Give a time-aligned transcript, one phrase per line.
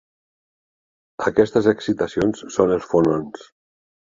[1.31, 3.47] Aquestes excitacions són els fonons.